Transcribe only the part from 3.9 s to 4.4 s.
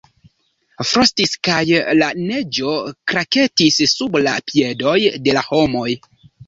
sub la